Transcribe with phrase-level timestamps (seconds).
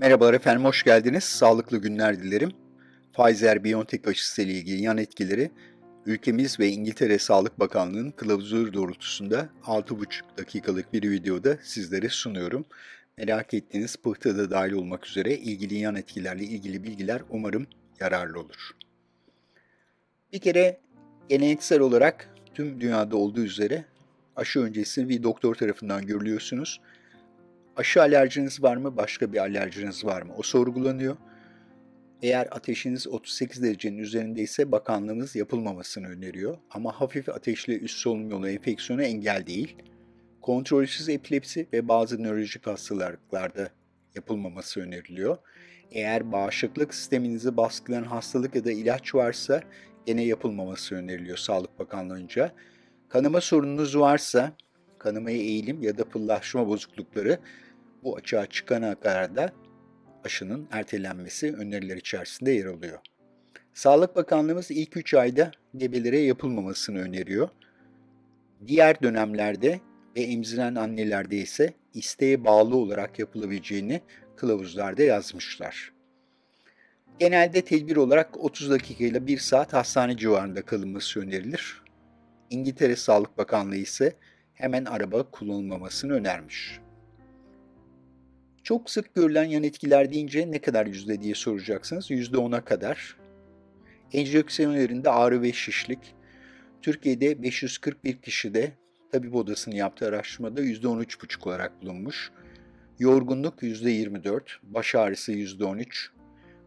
[0.00, 1.24] Merhabalar efendim, hoş geldiniz.
[1.24, 2.50] Sağlıklı günler dilerim.
[3.14, 5.50] Pfizer-BioNTech aşısı ile ilgili yan etkileri
[6.06, 12.64] ülkemiz ve İngiltere Sağlık Bakanlığı'nın kılavuzu doğrultusunda 6,5 dakikalık bir videoda sizlere sunuyorum.
[13.16, 17.66] Merak ettiğiniz pıhtı da dahil olmak üzere ilgili yan etkilerle ilgili bilgiler umarım
[18.00, 18.70] yararlı olur.
[20.32, 20.80] Bir kere
[21.28, 23.84] geleneksel olarak tüm dünyada olduğu üzere
[24.36, 26.80] aşı öncesi bir doktor tarafından görülüyorsunuz
[27.78, 30.32] aşı alerjiniz var mı, başka bir alerjiniz var mı?
[30.36, 31.16] O sorgulanıyor.
[32.22, 36.58] Eğer ateşiniz 38 derecenin üzerindeyse bakanlığımız yapılmamasını öneriyor.
[36.70, 39.76] Ama hafif ateşli üst solunum yolu enfeksiyonu engel değil.
[40.40, 43.70] Kontrolsüz epilepsi ve bazı nörolojik hastalıklarda
[44.14, 45.36] yapılmaması öneriliyor.
[45.90, 49.62] Eğer bağışıklık sisteminizi baskılayan hastalık ya da ilaç varsa
[50.06, 52.52] gene yapılmaması öneriliyor Sağlık Bakanlığı'nca.
[53.08, 54.52] Kanama sorununuz varsa
[54.98, 57.38] kanamaya eğilim ya da pıllaşma bozuklukları
[58.02, 59.52] bu açığa çıkana kadar da
[60.24, 62.98] aşının ertelenmesi öneriler içerisinde yer alıyor.
[63.74, 67.48] Sağlık Bakanlığımız ilk 3 ayda gebelere yapılmamasını öneriyor.
[68.66, 69.80] Diğer dönemlerde
[70.16, 74.00] ve emziren annelerde ise isteğe bağlı olarak yapılabileceğini
[74.36, 75.92] kılavuzlarda yazmışlar.
[77.18, 81.82] Genelde tedbir olarak 30 dakika ile 1 saat hastane civarında kalınması önerilir.
[82.50, 84.12] İngiltere Sağlık Bakanlığı ise
[84.58, 86.80] hemen araba kullanılmamasını önermiş.
[88.62, 92.10] Çok sık görülen yan etkiler deyince ne kadar yüzde diye soracaksınız.
[92.10, 93.16] Yüzde ona kadar.
[94.12, 96.14] Enjeksiyonlarında ağrı ve şişlik.
[96.82, 98.72] Türkiye'de 541 kişide
[99.12, 102.30] tabip odasının yaptığı araştırmada yüzde 13,5 olarak bulunmuş.
[102.98, 106.10] Yorgunluk yüzde 24, baş ağrısı yüzde 13,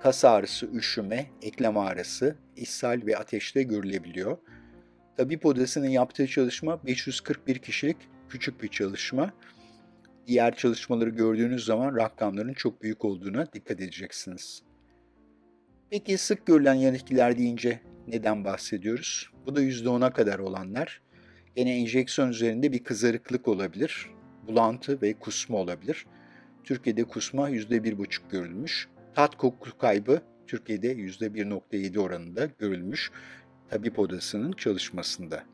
[0.00, 4.38] kas ağrısı, üşüme, eklem ağrısı, ishal ve ateşte görülebiliyor.
[5.18, 7.96] Tabip odasının yaptığı çalışma 541 kişilik
[8.28, 9.32] küçük bir çalışma
[10.26, 14.62] diğer çalışmaları gördüğünüz zaman rakamların çok büyük olduğuna dikkat edeceksiniz.
[15.90, 19.30] Peki sık görülen yan etkiler deyince neden bahsediyoruz?
[19.46, 21.02] Bu da %10'a kadar olanlar.
[21.56, 24.10] Yine enjeksiyon üzerinde bir kızarıklık olabilir,
[24.46, 26.06] bulantı ve kusma olabilir.
[26.64, 28.88] Türkiye'de kusma %1,5 görülmüş.
[29.14, 33.10] Tat koku kaybı Türkiye'de %1,7 oranında görülmüş
[33.70, 35.44] tabip odasının çalışmasında.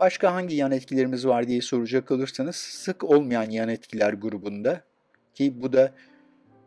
[0.00, 4.84] Başka hangi yan etkilerimiz var diye soracak olursanız sık olmayan yan etkiler grubunda
[5.34, 5.94] ki bu da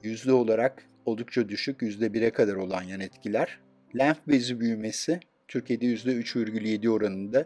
[0.03, 3.59] yüzde olarak oldukça düşük yüzde bire kadar olan yan etkiler.
[3.97, 7.45] Lenf bezi büyümesi Türkiye'de yüzde 3,7 oranında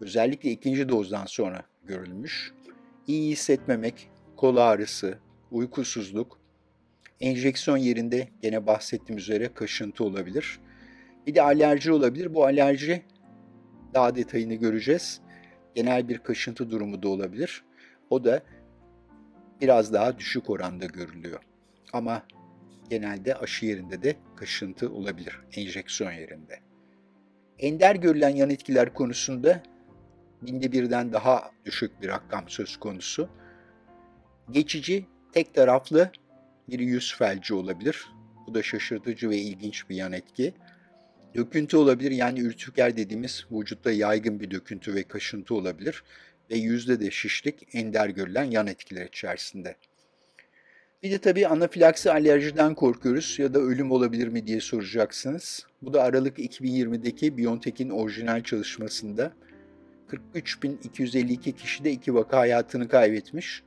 [0.00, 2.52] özellikle ikinci dozdan sonra görülmüş.
[3.06, 5.18] İyi hissetmemek, kol ağrısı,
[5.50, 6.40] uykusuzluk,
[7.20, 10.60] enjeksiyon yerinde gene bahsettiğim üzere kaşıntı olabilir.
[11.26, 12.34] Bir de alerji olabilir.
[12.34, 13.02] Bu alerji
[13.94, 15.20] daha detayını göreceğiz.
[15.74, 17.64] Genel bir kaşıntı durumu da olabilir.
[18.10, 18.42] O da
[19.60, 21.40] biraz daha düşük oranda görülüyor.
[21.92, 22.22] Ama
[22.90, 26.58] genelde aşı yerinde de kaşıntı olabilir, enjeksiyon yerinde.
[27.58, 29.62] Ender görülen yan etkiler konusunda
[30.42, 33.28] binde birden daha düşük bir rakam söz konusu.
[34.50, 36.10] Geçici, tek taraflı
[36.68, 38.08] bir yüz felci olabilir.
[38.46, 40.54] Bu da şaşırtıcı ve ilginç bir yan etki.
[41.34, 46.04] Döküntü olabilir yani ürtüker dediğimiz vücutta yaygın bir döküntü ve kaşıntı olabilir
[46.50, 49.76] ve yüzde de şişlik ender görülen yan etkiler içerisinde.
[51.02, 55.66] Bir de tabii anafilaksi alerjiden korkuyoruz ya da ölüm olabilir mi diye soracaksınız.
[55.82, 59.32] Bu da Aralık 2020'deki BioNTech'in orijinal çalışmasında
[60.34, 63.62] 43.252 kişi de iki vaka hayatını kaybetmiş.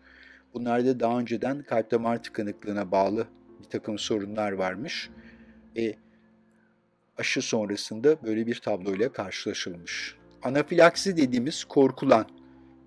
[0.54, 3.28] Bunlarda daha önceden kalp damar tıkanıklığına bağlı
[3.60, 5.10] bir takım sorunlar varmış.
[5.78, 5.94] E,
[7.18, 10.16] aşı sonrasında böyle bir tabloyla karşılaşılmış.
[10.44, 12.28] Anafilaksi dediğimiz korkulan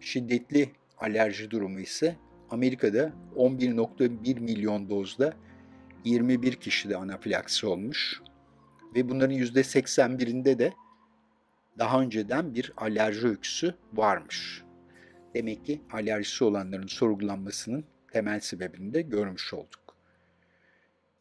[0.00, 2.16] şiddetli alerji durumu ise
[2.50, 5.34] Amerika'da 11.1 milyon dozda
[6.04, 8.20] 21 kişide anafilaksi olmuş
[8.94, 10.72] ve bunların %81'inde de
[11.78, 14.62] daha önceden bir alerji öyküsü varmış.
[15.34, 19.96] Demek ki alerjisi olanların sorgulanmasının temel sebebini de görmüş olduk.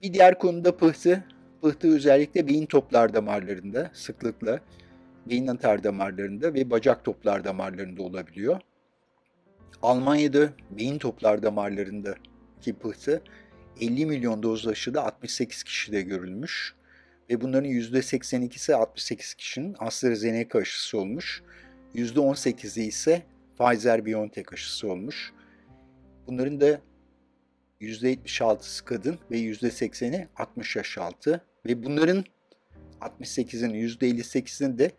[0.02, 1.24] Bir diğer konuda pıhtı
[1.62, 4.60] Pıhtı özellikle beyin toplar damarlarında sıklıkla
[5.25, 8.62] beyin atar damarlarında ve bacak toplar damarlarında olabiliyor.
[9.81, 12.16] Almanya'da beyin toplar damarlarında
[12.62, 13.22] ki pıhtı
[13.81, 16.75] 50 milyon doz aşıda 68 kişide görülmüş
[17.30, 21.44] ve bunların %82'si 68 kişinin AstraZeneca aşısı olmuş.
[21.96, 23.24] %18'i ise
[23.60, 25.34] Pfizer-BioNTech aşısı olmuş.
[26.28, 26.81] Bunların da
[27.86, 32.26] %76'sı kadın ve %80'i 60 yaş altı ve bunların
[33.02, 34.92] 68'in %58'in de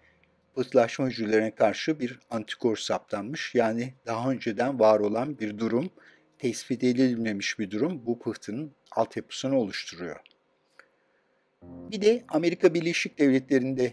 [0.54, 3.54] pıhtılaşma hücrelerine karşı bir antikor saptanmış.
[3.54, 5.90] Yani daha önceden var olan bir durum
[6.38, 10.20] tespit edilmemiş bir durum bu pıhtının altyapısını oluşturuyor.
[11.62, 13.92] Bir de Amerika Birleşik Devletleri'nde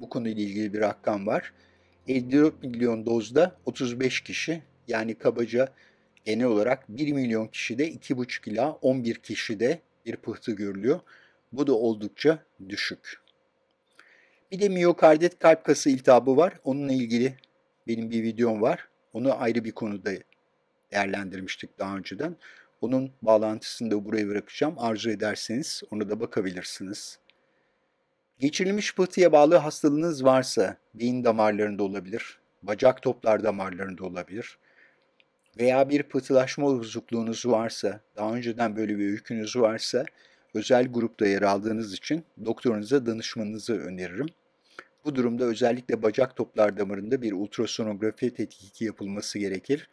[0.00, 1.52] bu konuyla ilgili bir rakam var.
[2.08, 5.68] 54 milyon dozda 35 kişi yani kabaca
[6.26, 11.00] genel olarak 1 milyon kişide 2,5 ila 11 kişide bir pıhtı görülüyor.
[11.52, 12.38] Bu da oldukça
[12.68, 13.20] düşük.
[14.52, 16.52] Bir de miyokardit kalp kası iltihabı var.
[16.64, 17.34] Onunla ilgili
[17.88, 18.88] benim bir videom var.
[19.12, 20.10] Onu ayrı bir konuda
[20.92, 22.36] değerlendirmiştik daha önceden.
[22.80, 24.74] Onun bağlantısını da buraya bırakacağım.
[24.78, 27.18] Arzu ederseniz ona da bakabilirsiniz.
[28.38, 34.58] Geçirilmiş pıhtıya bağlı hastalığınız varsa beyin damarlarında olabilir, bacak toplar damarlarında olabilir
[35.58, 40.04] veya bir pıhtılaşma bozukluğunuz varsa, daha önceden böyle bir öykünüz varsa
[40.54, 44.26] özel grupta yer aldığınız için doktorunuza danışmanızı öneririm.
[45.04, 49.88] Bu durumda özellikle bacak toplar damarında bir ultrasonografi tetkiki yapılması gerekir.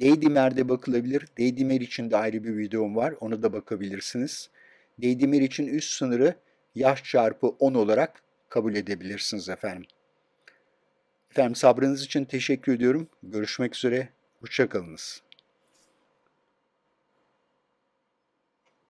[0.00, 1.26] D-dimer'de bakılabilir.
[1.38, 3.14] D-dimer için de ayrı bir videom var.
[3.20, 4.50] Ona da bakabilirsiniz.
[4.98, 6.34] D-dimer için üst sınırı
[6.74, 9.84] yaş çarpı 10 olarak kabul edebilirsiniz efendim.
[11.30, 13.08] Efendim sabrınız için teşekkür ediyorum.
[13.22, 14.08] Görüşmek üzere.
[14.40, 15.22] Hoşçakalınız.